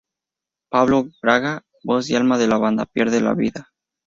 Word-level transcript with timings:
Pablo 0.71 1.11
Braga, 1.21 1.61
voz 1.83 2.09
y 2.09 2.15
alma 2.15 2.39
de 2.39 2.47
la 2.47 2.57
banda, 2.57 2.85
pierde 2.87 3.21
la 3.21 3.35
vida. 3.35 3.69